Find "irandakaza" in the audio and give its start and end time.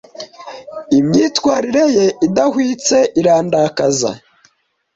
3.19-4.11